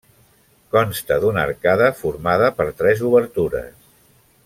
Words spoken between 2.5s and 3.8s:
per tres obertures.